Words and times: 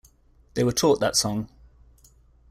They 0.55 0.63
were 0.63 0.71
taught 0.71 0.99
that 0.99 1.15
song. 1.15 1.47